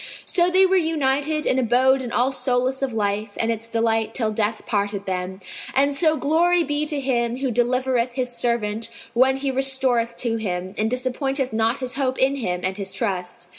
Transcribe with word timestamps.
So 0.25 0.49
they 0.49 0.65
were 0.65 0.77
united 0.77 1.45
and 1.45 1.59
abode 1.59 2.01
in 2.01 2.11
all 2.11 2.31
solace 2.31 2.81
of 2.81 2.91
life 2.91 3.37
and 3.37 3.51
its 3.51 3.69
delight 3.69 4.15
till 4.15 4.31
death 4.31 4.63
parted 4.65 5.05
them; 5.05 5.37
and 5.75 5.93
so 5.93 6.17
glory 6.17 6.63
be 6.63 6.87
to 6.87 6.99
Him 6.99 7.37
who 7.37 7.51
delivereth 7.51 8.13
His 8.13 8.35
servant 8.35 8.89
when 9.13 9.35
he 9.37 9.51
restoreth 9.51 10.15
to 10.15 10.37
Him, 10.37 10.73
and 10.75 10.89
disappointeth 10.89 11.53
not 11.53 11.81
his 11.81 11.93
hope 11.93 12.17
in 12.17 12.37
Him 12.37 12.61
and 12.63 12.77
his 12.77 12.91
trust! 12.91 13.47